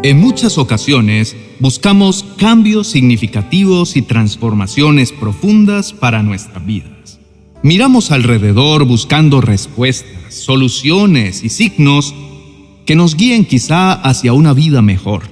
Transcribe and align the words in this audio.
En 0.03 0.21
muchas 0.21 0.59
ocasiones 0.59 1.35
buscamos 1.59 2.23
cambios 2.37 2.89
significativos 2.89 3.97
y 3.97 4.03
transformaciones 4.03 5.11
profundas 5.13 5.95
para 5.95 6.23
nuestras 6.23 6.67
vidas. 6.67 7.19
Miramos 7.62 8.10
alrededor 8.10 8.85
buscando 8.85 9.40
respuestas, 9.40 10.35
soluciones 10.35 11.42
y 11.42 11.48
signos 11.48 12.14
que 12.85 12.94
nos 12.94 13.17
guíen 13.17 13.46
quizá 13.46 13.94
hacia 13.94 14.35
una 14.35 14.53
vida 14.53 14.83
mejor. 14.83 15.22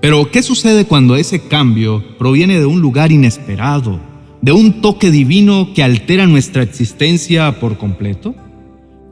Pero, 0.00 0.30
¿qué 0.30 0.42
sucede 0.42 0.86
cuando 0.86 1.16
ese 1.16 1.48
cambio 1.48 2.02
proviene 2.16 2.58
de 2.58 2.64
un 2.64 2.80
lugar 2.80 3.12
inesperado, 3.12 4.07
de 4.40 4.52
un 4.52 4.80
toque 4.80 5.10
divino 5.10 5.72
que 5.74 5.82
altera 5.82 6.26
nuestra 6.26 6.62
existencia 6.62 7.58
por 7.60 7.78
completo? 7.78 8.34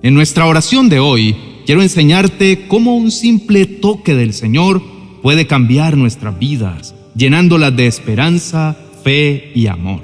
En 0.02 0.14
nuestra 0.14 0.46
oración 0.46 0.88
de 0.88 1.00
hoy, 1.00 1.34
quiero 1.64 1.82
enseñarte 1.82 2.66
cómo 2.68 2.96
un 2.96 3.10
simple 3.10 3.66
toque 3.66 4.14
del 4.14 4.32
Señor 4.32 4.82
puede 5.22 5.46
cambiar 5.46 5.96
nuestras 5.96 6.38
vidas, 6.38 6.94
llenándolas 7.16 7.74
de 7.74 7.86
esperanza, 7.86 8.76
fe 9.02 9.50
y 9.54 9.66
amor. 9.66 10.00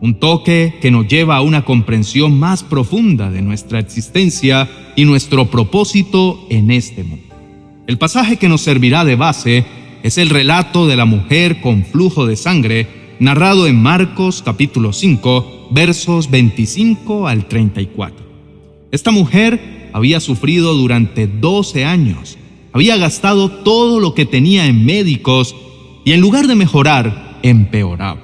Un 0.00 0.14
toque 0.14 0.74
que 0.80 0.90
nos 0.90 1.06
lleva 1.06 1.36
a 1.36 1.42
una 1.42 1.64
comprensión 1.64 2.38
más 2.38 2.64
profunda 2.64 3.30
de 3.30 3.42
nuestra 3.42 3.78
existencia 3.78 4.68
y 4.96 5.04
nuestro 5.04 5.50
propósito 5.50 6.46
en 6.48 6.70
este 6.70 7.04
mundo. 7.04 7.34
El 7.86 7.98
pasaje 7.98 8.36
que 8.36 8.48
nos 8.48 8.62
servirá 8.62 9.04
de 9.04 9.16
base 9.16 9.64
es 10.02 10.16
el 10.16 10.30
relato 10.30 10.86
de 10.86 10.96
la 10.96 11.04
mujer 11.04 11.60
con 11.60 11.84
flujo 11.84 12.26
de 12.26 12.36
sangre, 12.36 12.86
narrado 13.20 13.66
en 13.66 13.80
Marcos 13.80 14.42
capítulo 14.42 14.94
5, 14.94 15.68
versos 15.70 16.30
25 16.30 17.28
al 17.28 17.46
34. 17.46 18.26
Esta 18.90 19.10
mujer 19.10 19.90
había 19.92 20.20
sufrido 20.20 20.72
durante 20.74 21.26
12 21.26 21.84
años, 21.84 22.38
había 22.72 22.96
gastado 22.96 23.50
todo 23.50 24.00
lo 24.00 24.14
que 24.14 24.24
tenía 24.24 24.66
en 24.66 24.86
médicos 24.86 25.54
y 26.06 26.12
en 26.12 26.22
lugar 26.22 26.46
de 26.46 26.54
mejorar, 26.54 27.38
empeoraba. 27.42 28.22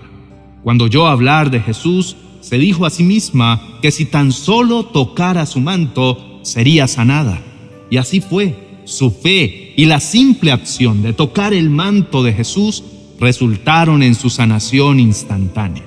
Cuando 0.65 0.87
oyó 0.87 1.07
hablar 1.07 1.51
de 1.51 1.61
Jesús, 1.61 2.17
se 2.41 2.57
dijo 2.57 2.87
a 2.87 2.91
sí 2.91 3.03
misma 3.03 3.79
que 3.83 3.91
si 3.91 4.07
tan 4.07 4.33
solo 4.33 4.87
tocara 4.87 5.45
su 5.45 5.61
manto, 5.61 6.41
sería 6.43 6.89
sanada. 6.89 7.43
Y 7.91 7.99
así 7.99 8.21
fue. 8.21 8.65
Su 8.85 9.11
fe 9.11 9.75
y 9.77 9.87
la 9.87 9.99
simple 9.99 10.53
acción 10.53 11.03
de 11.03 11.13
tocar 11.13 11.53
el 11.53 11.71
manto 11.71 12.23
de 12.23 12.33
Jesús 12.33 12.85
resultaron 13.19 14.03
en 14.03 14.15
su 14.15 14.31
sanación 14.31 15.01
instantánea. 15.01 15.85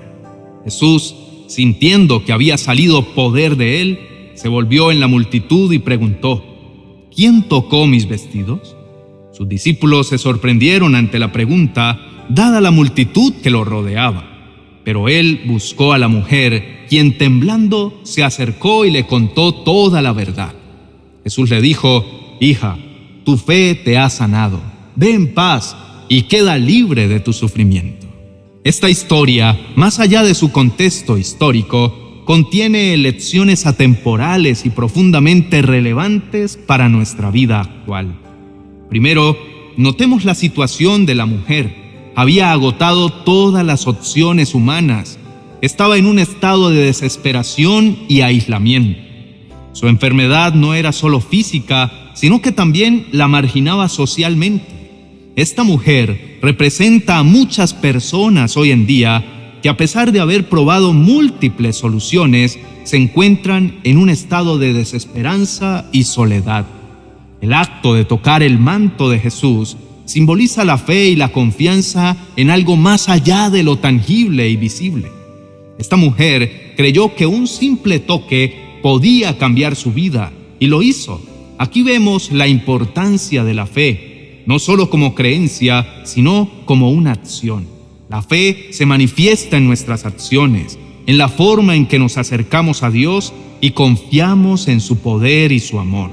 Jesús, 0.63 1.15
sintiendo 1.47 2.25
que 2.25 2.33
había 2.33 2.57
salido 2.57 3.13
poder 3.13 3.55
de 3.55 3.81
él, 3.81 3.99
se 4.35 4.47
volvió 4.47 4.91
en 4.91 4.99
la 4.99 5.07
multitud 5.07 5.71
y 5.71 5.79
preguntó, 5.79 6.43
¿quién 7.13 7.43
tocó 7.43 7.87
mis 7.87 8.07
vestidos? 8.07 8.75
Sus 9.33 9.47
discípulos 9.47 10.07
se 10.07 10.17
sorprendieron 10.17 10.95
ante 10.95 11.19
la 11.19 11.31
pregunta, 11.31 11.99
dada 12.29 12.61
la 12.61 12.71
multitud 12.71 13.33
que 13.41 13.49
lo 13.49 13.63
rodeaba. 13.63 14.25
Pero 14.83 15.09
él 15.09 15.41
buscó 15.45 15.93
a 15.93 15.97
la 15.97 16.07
mujer, 16.07 16.85
quien 16.89 17.17
temblando 17.17 17.99
se 18.03 18.23
acercó 18.23 18.85
y 18.85 18.91
le 18.91 19.05
contó 19.05 19.53
toda 19.53 20.01
la 20.01 20.13
verdad. 20.13 20.53
Jesús 21.23 21.49
le 21.49 21.61
dijo, 21.61 22.05
Hija, 22.39 22.77
tu 23.25 23.37
fe 23.37 23.75
te 23.75 23.97
ha 23.97 24.09
sanado. 24.09 24.61
Ve 24.95 25.13
en 25.13 25.33
paz 25.33 25.75
y 26.09 26.23
queda 26.23 26.57
libre 26.57 27.07
de 27.07 27.19
tu 27.19 27.31
sufrimiento. 27.31 28.07
Esta 28.63 28.89
historia, 28.89 29.57
más 29.75 29.99
allá 29.99 30.23
de 30.23 30.33
su 30.35 30.51
contexto 30.51 31.17
histórico, 31.17 32.23
contiene 32.25 32.97
lecciones 32.97 33.65
atemporales 33.65 34.65
y 34.65 34.69
profundamente 34.69 35.61
relevantes 35.61 36.57
para 36.57 36.89
nuestra 36.89 37.31
vida 37.31 37.61
actual. 37.61 38.19
Primero, 38.89 39.37
notemos 39.77 40.25
la 40.25 40.35
situación 40.35 41.05
de 41.05 41.15
la 41.15 41.25
mujer. 41.25 41.73
Había 42.15 42.51
agotado 42.51 43.11
todas 43.11 43.65
las 43.65 43.87
opciones 43.87 44.53
humanas. 44.53 45.17
Estaba 45.61 45.97
en 45.97 46.05
un 46.05 46.19
estado 46.19 46.69
de 46.69 46.83
desesperación 46.83 47.97
y 48.07 48.21
aislamiento. 48.21 48.99
Su 49.73 49.87
enfermedad 49.87 50.53
no 50.53 50.73
era 50.73 50.91
solo 50.91 51.21
física, 51.21 52.11
sino 52.13 52.41
que 52.41 52.51
también 52.51 53.07
la 53.11 53.27
marginaba 53.27 53.87
socialmente. 53.87 54.78
Esta 55.35 55.63
mujer 55.63 56.39
representa 56.41 57.17
a 57.17 57.23
muchas 57.23 57.73
personas 57.73 58.57
hoy 58.57 58.71
en 58.71 58.85
día 58.85 59.57
que 59.61 59.69
a 59.69 59.77
pesar 59.77 60.11
de 60.11 60.19
haber 60.19 60.49
probado 60.49 60.93
múltiples 60.93 61.75
soluciones, 61.75 62.59
se 62.83 62.97
encuentran 62.97 63.79
en 63.83 63.97
un 63.97 64.09
estado 64.09 64.57
de 64.57 64.73
desesperanza 64.73 65.87
y 65.91 66.03
soledad. 66.03 66.65
El 67.41 67.53
acto 67.53 67.93
de 67.93 68.05
tocar 68.05 68.41
el 68.41 68.57
manto 68.57 69.09
de 69.09 69.19
Jesús 69.19 69.77
simboliza 70.05 70.65
la 70.65 70.77
fe 70.77 71.09
y 71.09 71.15
la 71.15 71.29
confianza 71.29 72.17
en 72.35 72.49
algo 72.49 72.75
más 72.75 73.09
allá 73.09 73.49
de 73.49 73.63
lo 73.63 73.77
tangible 73.77 74.49
y 74.49 74.55
visible. 74.55 75.11
Esta 75.77 75.95
mujer 75.95 76.73
creyó 76.75 77.15
que 77.15 77.25
un 77.25 77.47
simple 77.47 77.99
toque 77.99 78.79
podía 78.81 79.37
cambiar 79.37 79.75
su 79.75 79.93
vida 79.93 80.31
y 80.59 80.67
lo 80.67 80.81
hizo. 80.81 81.21
Aquí 81.57 81.83
vemos 81.83 82.31
la 82.31 82.47
importancia 82.47 83.43
de 83.43 83.53
la 83.53 83.65
fe, 83.65 84.08
no 84.49 84.57
solo 84.57 84.89
como 84.89 85.13
creencia, 85.13 86.01
sino 86.05 86.49
como 86.65 86.89
una 86.89 87.11
acción. 87.11 87.67
La 88.09 88.23
fe 88.23 88.69
se 88.71 88.87
manifiesta 88.87 89.57
en 89.57 89.67
nuestras 89.67 90.07
acciones, 90.07 90.79
en 91.05 91.19
la 91.19 91.29
forma 91.29 91.75
en 91.75 91.85
que 91.85 91.99
nos 91.99 92.17
acercamos 92.17 92.81
a 92.81 92.89
Dios 92.89 93.31
y 93.61 93.71
confiamos 93.71 94.67
en 94.67 94.81
su 94.81 94.97
poder 94.97 95.51
y 95.51 95.59
su 95.59 95.77
amor. 95.77 96.09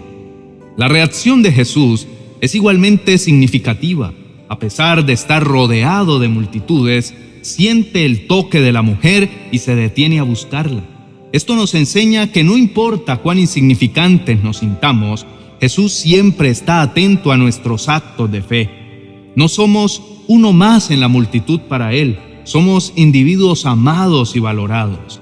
La 0.76 0.86
reacción 0.86 1.42
de 1.42 1.50
Jesús 1.50 2.06
es 2.42 2.54
igualmente 2.54 3.16
significativa. 3.16 4.12
A 4.50 4.58
pesar 4.58 5.06
de 5.06 5.14
estar 5.14 5.42
rodeado 5.42 6.19
de 6.19 6.28
multitudes, 6.28 7.14
siente 7.41 8.04
el 8.04 8.26
toque 8.26 8.60
de 8.60 8.72
la 8.72 8.82
mujer 8.82 9.30
y 9.50 9.60
se 9.60 9.75
detiene 9.75 10.19
a 10.19 10.25
buscarla. 10.25 10.84
Esto 11.32 11.56
nos 11.56 11.75
enseña 11.75 12.30
que 12.30 12.44
no 12.44 12.58
importa 12.58 13.16
cuán 13.16 13.38
insignificantes 13.38 14.44
nos 14.44 14.58
sintamos, 14.58 15.25
Jesús 15.61 15.93
siempre 15.93 16.50
está 16.50 16.83
atento 16.83 17.33
a 17.33 17.37
nuestros 17.37 17.89
actos 17.89 18.31
de 18.31 18.43
fe. 18.43 19.33
No 19.37 19.49
somos 19.49 20.03
uno 20.28 20.53
más 20.53 20.91
en 20.91 21.00
la 21.00 21.09
multitud 21.09 21.61
para 21.61 21.93
Él, 21.93 22.19
somos 22.44 22.93
individuos 22.97 23.67
amados 23.67 24.37
y 24.37 24.41
valorados. 24.41 25.21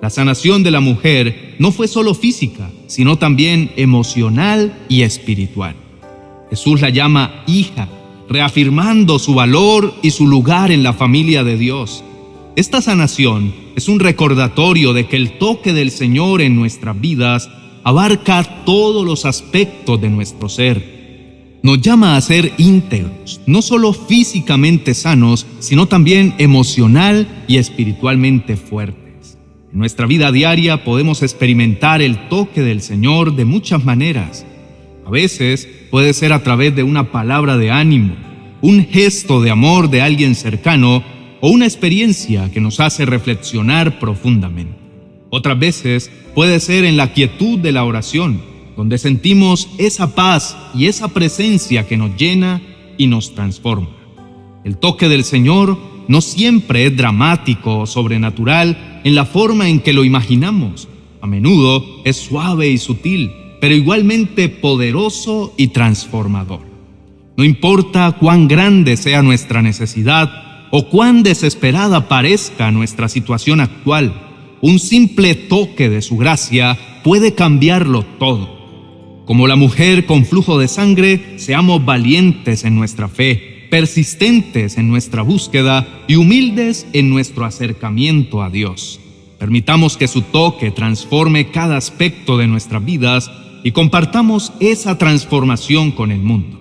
La 0.00 0.10
sanación 0.10 0.62
de 0.62 0.70
la 0.70 0.80
mujer 0.80 1.54
no 1.58 1.70
fue 1.70 1.86
solo 1.86 2.14
física, 2.14 2.70
sino 2.86 3.18
también 3.18 3.70
emocional 3.76 4.84
y 4.88 5.02
espiritual. 5.02 5.76
Jesús 6.50 6.80
la 6.80 6.90
llama 6.90 7.44
hija, 7.46 7.88
reafirmando 8.28 9.18
su 9.18 9.34
valor 9.34 9.94
y 10.02 10.10
su 10.10 10.26
lugar 10.26 10.72
en 10.72 10.82
la 10.82 10.92
familia 10.92 11.44
de 11.44 11.56
Dios. 11.56 12.02
Esta 12.56 12.82
sanación 12.82 13.54
es 13.76 13.88
un 13.88 14.00
recordatorio 14.00 14.92
de 14.92 15.06
que 15.06 15.16
el 15.16 15.38
toque 15.38 15.72
del 15.72 15.90
Señor 15.90 16.42
en 16.42 16.56
nuestras 16.56 17.00
vidas 17.00 17.48
abarca 17.84 18.64
todos 18.64 19.04
los 19.04 19.24
aspectos 19.24 20.00
de 20.00 20.10
nuestro 20.10 20.48
ser. 20.48 21.60
Nos 21.62 21.80
llama 21.80 22.16
a 22.16 22.20
ser 22.20 22.52
íntegros, 22.58 23.40
no 23.46 23.62
solo 23.62 23.92
físicamente 23.92 24.94
sanos, 24.94 25.46
sino 25.60 25.86
también 25.86 26.34
emocional 26.38 27.44
y 27.46 27.58
espiritualmente 27.58 28.56
fuertes. 28.56 29.38
En 29.72 29.78
nuestra 29.78 30.06
vida 30.06 30.32
diaria 30.32 30.84
podemos 30.84 31.22
experimentar 31.22 32.02
el 32.02 32.28
toque 32.28 32.62
del 32.62 32.82
Señor 32.82 33.36
de 33.36 33.44
muchas 33.44 33.84
maneras. 33.84 34.44
A 35.06 35.10
veces 35.10 35.68
puede 35.90 36.14
ser 36.14 36.32
a 36.32 36.42
través 36.42 36.74
de 36.74 36.82
una 36.82 37.12
palabra 37.12 37.56
de 37.56 37.70
ánimo, 37.70 38.16
un 38.60 38.84
gesto 38.86 39.40
de 39.40 39.50
amor 39.50 39.88
de 39.88 40.02
alguien 40.02 40.34
cercano 40.34 41.02
o 41.40 41.48
una 41.48 41.64
experiencia 41.64 42.50
que 42.50 42.60
nos 42.60 42.80
hace 42.80 43.06
reflexionar 43.06 43.98
profundamente. 43.98 44.81
Otras 45.34 45.58
veces 45.58 46.10
puede 46.34 46.60
ser 46.60 46.84
en 46.84 46.98
la 46.98 47.14
quietud 47.14 47.58
de 47.58 47.72
la 47.72 47.84
oración, 47.84 48.42
donde 48.76 48.98
sentimos 48.98 49.66
esa 49.78 50.14
paz 50.14 50.58
y 50.74 50.88
esa 50.88 51.08
presencia 51.08 51.88
que 51.88 51.96
nos 51.96 52.14
llena 52.18 52.60
y 52.98 53.06
nos 53.06 53.34
transforma. 53.34 53.88
El 54.62 54.76
toque 54.76 55.08
del 55.08 55.24
Señor 55.24 55.78
no 56.06 56.20
siempre 56.20 56.84
es 56.84 56.94
dramático 56.94 57.78
o 57.78 57.86
sobrenatural 57.86 59.00
en 59.04 59.14
la 59.14 59.24
forma 59.24 59.70
en 59.70 59.80
que 59.80 59.94
lo 59.94 60.04
imaginamos. 60.04 60.86
A 61.22 61.26
menudo 61.26 61.82
es 62.04 62.18
suave 62.18 62.68
y 62.68 62.76
sutil, 62.76 63.32
pero 63.58 63.74
igualmente 63.74 64.50
poderoso 64.50 65.54
y 65.56 65.68
transformador. 65.68 66.60
No 67.38 67.44
importa 67.44 68.18
cuán 68.20 68.48
grande 68.48 68.98
sea 68.98 69.22
nuestra 69.22 69.62
necesidad, 69.62 70.68
o 70.70 70.90
cuán 70.90 71.22
desesperada 71.22 72.06
parezca 72.06 72.70
nuestra 72.70 73.08
situación 73.08 73.60
actual, 73.60 74.31
un 74.62 74.78
simple 74.78 75.34
toque 75.34 75.90
de 75.90 76.00
su 76.00 76.16
gracia 76.16 76.78
puede 77.02 77.34
cambiarlo 77.34 78.04
todo. 78.18 78.62
Como 79.26 79.46
la 79.46 79.56
mujer 79.56 80.06
con 80.06 80.24
flujo 80.24 80.58
de 80.58 80.68
sangre, 80.68 81.34
seamos 81.36 81.84
valientes 81.84 82.64
en 82.64 82.76
nuestra 82.76 83.08
fe, 83.08 83.66
persistentes 83.70 84.78
en 84.78 84.88
nuestra 84.88 85.22
búsqueda 85.22 86.04
y 86.06 86.14
humildes 86.14 86.86
en 86.92 87.10
nuestro 87.10 87.44
acercamiento 87.44 88.42
a 88.42 88.50
Dios. 88.50 89.00
Permitamos 89.38 89.96
que 89.96 90.06
su 90.06 90.22
toque 90.22 90.70
transforme 90.70 91.50
cada 91.50 91.76
aspecto 91.76 92.38
de 92.38 92.46
nuestras 92.46 92.84
vidas 92.84 93.30
y 93.64 93.72
compartamos 93.72 94.52
esa 94.60 94.96
transformación 94.96 95.90
con 95.90 96.12
el 96.12 96.20
mundo. 96.20 96.60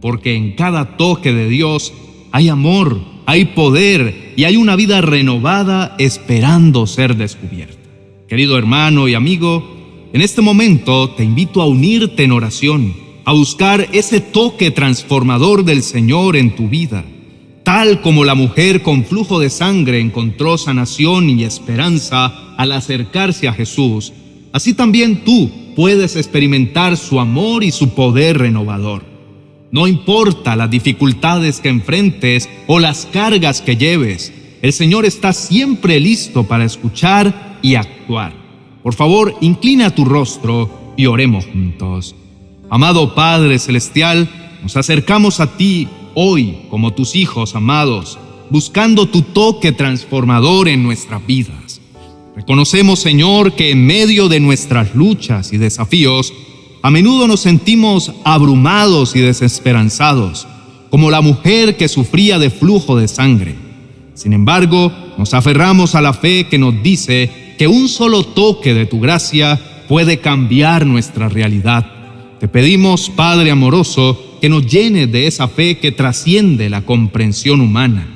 Porque 0.00 0.36
en 0.36 0.52
cada 0.52 0.96
toque 0.96 1.32
de 1.32 1.48
Dios 1.48 1.92
hay 2.30 2.48
amor, 2.48 3.00
hay 3.26 3.46
poder 3.46 4.32
y 4.36 4.44
hay 4.44 4.56
una 4.56 4.76
vida 4.76 5.00
renovada 5.00 5.94
esperando 5.98 6.86
ser 6.86 7.16
descubierta. 7.16 7.76
Querido 8.28 8.58
hermano 8.58 9.08
y 9.08 9.14
amigo, 9.14 10.08
en 10.12 10.20
este 10.20 10.42
momento 10.42 11.10
te 11.10 11.24
invito 11.24 11.62
a 11.62 11.66
unirte 11.66 12.24
en 12.24 12.32
oración, 12.32 12.94
a 13.24 13.32
buscar 13.32 13.88
ese 13.92 14.20
toque 14.20 14.70
transformador 14.70 15.64
del 15.64 15.82
Señor 15.82 16.36
en 16.36 16.54
tu 16.56 16.68
vida 16.68 17.04
Tal 17.62 18.00
como 18.00 18.24
la 18.24 18.34
mujer 18.34 18.82
con 18.82 19.04
flujo 19.04 19.38
de 19.38 19.48
sangre 19.48 20.00
encontró 20.00 20.58
sanación 20.58 21.30
y 21.30 21.44
esperanza 21.44 22.54
al 22.56 22.72
acercarse 22.72 23.46
a 23.46 23.52
Jesús, 23.52 24.12
así 24.52 24.74
también 24.74 25.22
tú 25.24 25.48
puedes 25.76 26.16
experimentar 26.16 26.96
su 26.96 27.20
amor 27.20 27.62
y 27.62 27.70
su 27.70 27.90
poder 27.90 28.38
renovador. 28.38 29.04
No 29.72 29.86
importa 29.86 30.54
las 30.54 30.70
dificultades 30.70 31.60
que 31.60 31.70
enfrentes 31.70 32.46
o 32.66 32.78
las 32.78 33.06
cargas 33.06 33.62
que 33.62 33.78
lleves, 33.78 34.30
el 34.60 34.70
Señor 34.70 35.06
está 35.06 35.32
siempre 35.32 35.98
listo 35.98 36.44
para 36.44 36.66
escuchar 36.66 37.58
y 37.62 37.76
actuar. 37.76 38.34
Por 38.82 38.92
favor, 38.92 39.34
inclina 39.40 39.88
tu 39.94 40.04
rostro 40.04 40.92
y 40.98 41.06
oremos 41.06 41.46
juntos. 41.46 42.14
Amado 42.68 43.14
Padre 43.14 43.58
Celestial, 43.58 44.28
nos 44.62 44.76
acercamos 44.76 45.40
a 45.40 45.56
ti 45.56 45.88
hoy 46.14 46.58
como 46.68 46.92
tus 46.92 47.16
hijos 47.16 47.54
amados, 47.54 48.18
buscando 48.50 49.06
tu 49.06 49.22
toque 49.22 49.72
transformador 49.72 50.68
en 50.68 50.82
nuestras 50.82 51.26
vidas. 51.26 51.80
Reconocemos, 52.36 52.98
Señor, 53.00 53.54
que 53.54 53.70
en 53.70 53.86
medio 53.86 54.28
de 54.28 54.38
nuestras 54.38 54.94
luchas 54.94 55.54
y 55.54 55.56
desafíos, 55.56 56.34
a 56.82 56.90
menudo 56.90 57.28
nos 57.28 57.40
sentimos 57.40 58.12
abrumados 58.24 59.14
y 59.14 59.20
desesperanzados, 59.20 60.48
como 60.90 61.10
la 61.10 61.20
mujer 61.20 61.76
que 61.76 61.88
sufría 61.88 62.40
de 62.40 62.50
flujo 62.50 62.96
de 62.96 63.06
sangre. 63.06 63.54
Sin 64.14 64.32
embargo, 64.32 64.92
nos 65.16 65.32
aferramos 65.32 65.94
a 65.94 66.00
la 66.00 66.12
fe 66.12 66.48
que 66.48 66.58
nos 66.58 66.82
dice 66.82 67.54
que 67.56 67.68
un 67.68 67.88
solo 67.88 68.24
toque 68.24 68.74
de 68.74 68.86
tu 68.86 68.98
gracia 68.98 69.60
puede 69.88 70.18
cambiar 70.18 70.84
nuestra 70.84 71.28
realidad. 71.28 71.86
Te 72.40 72.48
pedimos, 72.48 73.10
Padre 73.10 73.52
amoroso, 73.52 74.20
que 74.40 74.48
nos 74.48 74.66
llene 74.66 75.06
de 75.06 75.28
esa 75.28 75.46
fe 75.46 75.78
que 75.78 75.92
trasciende 75.92 76.68
la 76.68 76.82
comprensión 76.82 77.60
humana. 77.60 78.08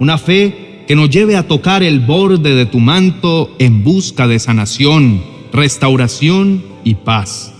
Una 0.00 0.18
fe 0.18 0.84
que 0.88 0.96
nos 0.96 1.08
lleve 1.10 1.36
a 1.36 1.46
tocar 1.46 1.84
el 1.84 2.00
borde 2.00 2.56
de 2.56 2.66
tu 2.66 2.80
manto 2.80 3.54
en 3.60 3.84
busca 3.84 4.26
de 4.26 4.40
sanación, 4.40 5.22
restauración 5.52 6.64
y 6.82 6.96
paz. 6.96 7.54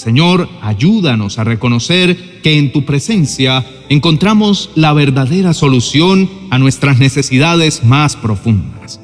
Señor, 0.00 0.48
ayúdanos 0.62 1.38
a 1.38 1.44
reconocer 1.44 2.40
que 2.40 2.56
en 2.56 2.72
tu 2.72 2.86
presencia 2.86 3.66
encontramos 3.90 4.70
la 4.74 4.94
verdadera 4.94 5.52
solución 5.52 6.30
a 6.48 6.58
nuestras 6.58 6.98
necesidades 6.98 7.84
más 7.84 8.16
profundas. 8.16 8.98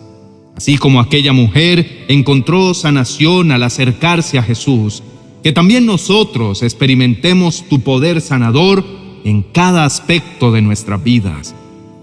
Así 0.57 0.79
como 0.79 1.01
aquella 1.01 1.35
mujer 1.35 2.07
encontró 2.09 2.73
sanación 2.73 3.53
al 3.53 3.65
acercarse 3.65 4.39
a 4.39 4.43
Jesús, 4.43 5.03
que 5.43 5.53
también 5.53 5.85
nosotros 5.85 6.63
experimentemos 6.63 7.67
tu 7.69 7.81
poder 7.81 8.23
sanador 8.23 8.83
en 9.23 9.43
cada 9.43 9.85
aspecto 9.85 10.51
de 10.51 10.63
nuestras 10.63 11.05
vidas, 11.05 11.55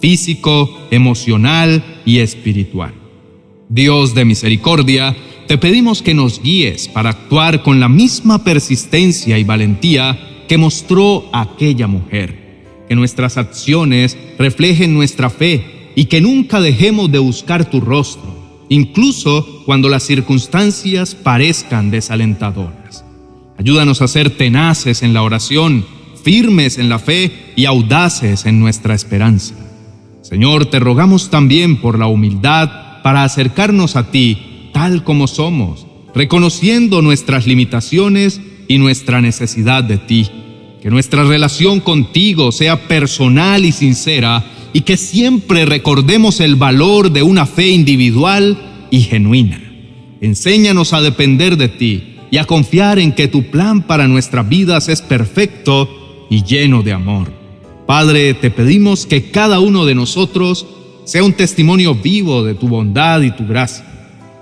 físico, 0.01 0.69
emocional 0.91 1.83
y 2.05 2.19
espiritual. 2.19 2.93
Dios 3.69 4.13
de 4.13 4.25
misericordia, 4.25 5.15
te 5.47 5.57
pedimos 5.57 6.01
que 6.01 6.13
nos 6.13 6.41
guíes 6.41 6.87
para 6.87 7.09
actuar 7.09 7.63
con 7.63 7.79
la 7.79 7.89
misma 7.89 8.43
persistencia 8.43 9.37
y 9.37 9.43
valentía 9.43 10.45
que 10.47 10.57
mostró 10.57 11.29
aquella 11.33 11.87
mujer, 11.87 12.65
que 12.87 12.95
nuestras 12.95 13.37
acciones 13.37 14.17
reflejen 14.37 14.93
nuestra 14.93 15.29
fe 15.29 15.91
y 15.95 16.05
que 16.05 16.21
nunca 16.21 16.59
dejemos 16.59 17.11
de 17.11 17.19
buscar 17.19 17.69
tu 17.69 17.81
rostro, 17.81 18.65
incluso 18.69 19.63
cuando 19.65 19.89
las 19.89 20.03
circunstancias 20.03 21.15
parezcan 21.15 21.91
desalentadoras. 21.91 23.05
Ayúdanos 23.57 24.01
a 24.01 24.07
ser 24.07 24.29
tenaces 24.31 25.03
en 25.03 25.13
la 25.13 25.23
oración, 25.23 25.85
firmes 26.23 26.77
en 26.77 26.89
la 26.89 26.99
fe 26.99 27.31
y 27.55 27.65
audaces 27.65 28.45
en 28.45 28.59
nuestra 28.59 28.95
esperanza. 28.95 29.55
Señor, 30.21 30.65
te 30.65 30.79
rogamos 30.79 31.29
también 31.29 31.79
por 31.79 31.99
la 31.99 32.07
humildad 32.07 32.92
para 33.03 33.23
acercarnos 33.23 33.95
a 33.95 34.09
ti 34.09 34.69
tal 34.73 35.03
como 35.03 35.27
somos, 35.27 35.85
reconociendo 36.15 37.01
nuestras 37.01 37.45
limitaciones 37.45 38.41
y 38.67 38.79
nuestra 38.79 39.21
necesidad 39.21 39.83
de 39.83 39.97
ti. 39.97 40.27
Que 40.81 40.89
nuestra 40.89 41.23
relación 41.23 41.79
contigo 41.79 42.51
sea 42.51 42.87
personal 42.87 43.63
y 43.63 43.71
sincera 43.71 44.43
y 44.73 44.81
que 44.81 44.97
siempre 44.97 45.65
recordemos 45.65 46.39
el 46.39 46.55
valor 46.55 47.11
de 47.11 47.23
una 47.23 47.45
fe 47.45 47.67
individual 47.67 48.87
y 48.89 49.01
genuina. 49.01 49.61
Enséñanos 50.19 50.93
a 50.93 51.01
depender 51.01 51.57
de 51.57 51.69
ti 51.69 52.15
y 52.31 52.37
a 52.37 52.45
confiar 52.45 52.99
en 52.99 53.13
que 53.13 53.27
tu 53.27 53.43
plan 53.51 53.83
para 53.83 54.07
nuestras 54.07 54.49
vidas 54.49 54.89
es 54.89 55.01
perfecto 55.01 56.25
y 56.29 56.43
lleno 56.43 56.81
de 56.81 56.93
amor. 56.93 57.31
Padre, 57.85 58.33
te 58.33 58.49
pedimos 58.49 59.05
que 59.05 59.29
cada 59.29 59.59
uno 59.59 59.85
de 59.85 59.93
nosotros 59.93 60.65
sea 61.05 61.23
un 61.23 61.33
testimonio 61.33 61.95
vivo 61.95 62.43
de 62.43 62.53
tu 62.53 62.67
bondad 62.67 63.21
y 63.21 63.31
tu 63.31 63.45
gracia, 63.45 63.85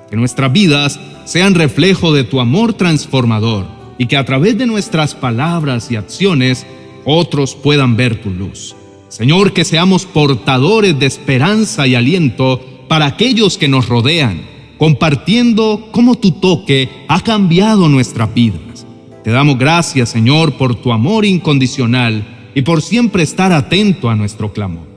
que 0.09 0.15
nuestras 0.15 0.51
vidas 0.51 0.99
sean 1.25 1.55
reflejo 1.55 2.13
de 2.13 2.23
tu 2.23 2.39
amor 2.39 2.73
transformador 2.73 3.65
y 3.97 4.07
que 4.07 4.17
a 4.17 4.25
través 4.25 4.57
de 4.57 4.65
nuestras 4.65 5.15
palabras 5.15 5.91
y 5.91 5.95
acciones 5.95 6.65
otros 7.05 7.55
puedan 7.55 7.95
ver 7.95 8.21
tu 8.21 8.29
luz. 8.29 8.75
Señor, 9.09 9.53
que 9.53 9.65
seamos 9.65 10.05
portadores 10.05 10.97
de 10.97 11.05
esperanza 11.05 11.87
y 11.87 11.95
aliento 11.95 12.61
para 12.87 13.05
aquellos 13.05 13.57
que 13.57 13.67
nos 13.67 13.87
rodean 13.89 14.51
compartiendo 14.81 15.89
cómo 15.91 16.15
tu 16.15 16.31
toque 16.31 16.89
ha 17.07 17.21
cambiado 17.21 17.87
nuestras 17.87 18.33
vidas. 18.33 18.87
Te 19.23 19.29
damos 19.29 19.59
gracias, 19.59 20.09
Señor, 20.09 20.53
por 20.53 20.73
tu 20.73 20.91
amor 20.91 21.23
incondicional 21.23 22.49
y 22.55 22.63
por 22.63 22.81
siempre 22.81 23.21
estar 23.21 23.51
atento 23.51 24.09
a 24.09 24.15
nuestro 24.15 24.51
clamor. 24.51 24.90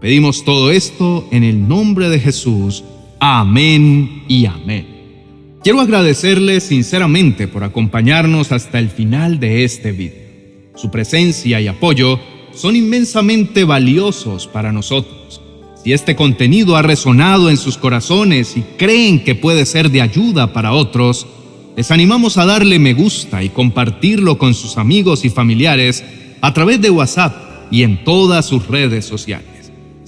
Pedimos 0.00 0.44
todo 0.44 0.70
esto 0.70 1.26
en 1.30 1.44
el 1.44 1.68
nombre 1.68 2.08
de 2.08 2.20
Jesús. 2.20 2.84
Amén 3.20 4.24
y 4.28 4.46
amén. 4.46 4.86
Quiero 5.62 5.80
agradecerle 5.80 6.60
sinceramente 6.60 7.48
por 7.48 7.64
acompañarnos 7.64 8.52
hasta 8.52 8.78
el 8.78 8.90
final 8.90 9.40
de 9.40 9.64
este 9.64 9.92
video. 9.92 10.28
Su 10.76 10.90
presencia 10.90 11.60
y 11.60 11.66
apoyo 11.66 12.20
son 12.52 12.76
inmensamente 12.76 13.64
valiosos 13.64 14.46
para 14.46 14.72
nosotros 14.72 15.40
si 15.82 15.92
este 15.92 16.16
contenido 16.16 16.76
ha 16.76 16.82
resonado 16.82 17.50
en 17.50 17.56
sus 17.56 17.78
corazones 17.78 18.56
y 18.56 18.62
creen 18.76 19.22
que 19.22 19.34
puede 19.34 19.64
ser 19.64 19.90
de 19.90 20.02
ayuda 20.02 20.52
para 20.52 20.72
otros, 20.72 21.26
les 21.76 21.90
animamos 21.92 22.36
a 22.36 22.44
darle 22.44 22.80
me 22.80 22.94
gusta 22.94 23.42
y 23.44 23.48
compartirlo 23.48 24.38
con 24.38 24.54
sus 24.54 24.76
amigos 24.76 25.24
y 25.24 25.30
familiares 25.30 26.04
a 26.40 26.52
través 26.52 26.80
de 26.80 26.90
WhatsApp 26.90 27.34
y 27.70 27.84
en 27.84 28.02
todas 28.02 28.44
sus 28.46 28.66
redes 28.66 29.04
sociales. 29.04 29.57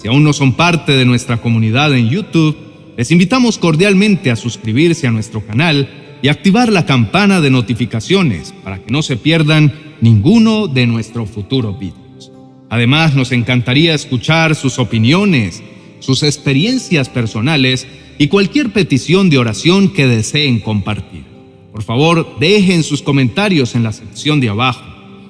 Si 0.01 0.09
aún 0.09 0.25
no 0.25 0.33
son 0.33 0.55
parte 0.55 0.93
de 0.93 1.05
nuestra 1.05 1.43
comunidad 1.43 1.95
en 1.95 2.09
YouTube, 2.09 2.57
les 2.97 3.11
invitamos 3.11 3.59
cordialmente 3.59 4.31
a 4.31 4.37
suscribirse 4.37 5.07
a 5.07 5.11
nuestro 5.11 5.45
canal 5.45 6.17
y 6.23 6.29
activar 6.29 6.73
la 6.73 6.87
campana 6.87 7.43
de 7.43 7.51
notificaciones 7.51 8.55
para 8.65 8.83
que 8.83 8.91
no 8.91 9.03
se 9.03 9.19
pierdan 9.19 9.75
ninguno 10.01 10.69
de 10.69 10.87
nuestros 10.87 11.29
futuros 11.29 11.79
videos. 11.79 12.33
Además, 12.71 13.15
nos 13.15 13.31
encantaría 13.33 13.93
escuchar 13.93 14.55
sus 14.55 14.79
opiniones, 14.79 15.63
sus 15.99 16.23
experiencias 16.23 17.11
personales 17.11 17.87
y 18.17 18.29
cualquier 18.29 18.73
petición 18.73 19.29
de 19.29 19.37
oración 19.37 19.91
que 19.91 20.07
deseen 20.07 20.61
compartir. 20.61 21.25
Por 21.73 21.83
favor, 21.83 22.37
dejen 22.41 22.85
sus 22.85 23.03
comentarios 23.03 23.75
en 23.75 23.83
la 23.83 23.93
sección 23.93 24.41
de 24.41 24.49
abajo. 24.49 24.83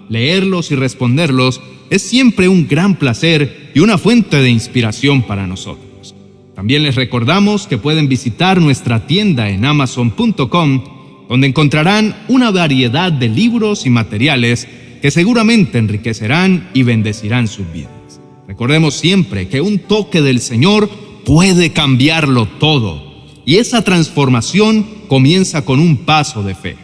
Leerlos 0.08 0.70
y 0.70 0.76
responderlos 0.76 1.60
es 1.90 2.02
siempre 2.02 2.48
un 2.48 2.66
gran 2.66 2.94
placer 2.94 3.72
y 3.74 3.80
una 3.80 3.98
fuente 3.98 4.40
de 4.40 4.48
inspiración 4.48 5.22
para 5.22 5.46
nosotros. 5.46 6.14
También 6.54 6.84
les 6.84 6.94
recordamos 6.94 7.66
que 7.66 7.78
pueden 7.78 8.08
visitar 8.08 8.60
nuestra 8.60 9.06
tienda 9.06 9.50
en 9.50 9.64
amazon.com, 9.64 10.84
donde 11.28 11.46
encontrarán 11.46 12.16
una 12.28 12.50
variedad 12.50 13.10
de 13.10 13.28
libros 13.28 13.86
y 13.86 13.90
materiales 13.90 14.68
que 15.02 15.10
seguramente 15.10 15.78
enriquecerán 15.78 16.68
y 16.74 16.82
bendecirán 16.82 17.48
sus 17.48 17.70
vidas. 17.72 18.20
Recordemos 18.46 18.94
siempre 18.94 19.48
que 19.48 19.60
un 19.60 19.78
toque 19.78 20.22
del 20.22 20.40
Señor 20.40 20.88
puede 21.24 21.72
cambiarlo 21.72 22.46
todo 22.46 23.10
y 23.44 23.56
esa 23.56 23.82
transformación 23.82 24.86
comienza 25.08 25.64
con 25.64 25.80
un 25.80 25.98
paso 25.98 26.42
de 26.42 26.54
fe. 26.54 26.76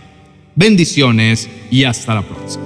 Bendiciones 0.55 1.49
y 1.71 1.85
hasta 1.85 2.15
la 2.15 2.23
próxima. 2.23 2.66